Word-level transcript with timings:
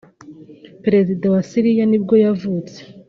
perezida 0.83 1.25
wa 1.33 1.41
Syria 1.49 1.83
ni 1.87 1.97
bwo 2.03 2.15
yavutse 2.23 2.79